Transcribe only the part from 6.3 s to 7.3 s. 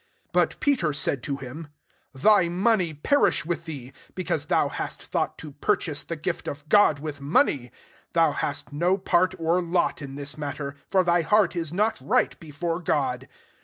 of God with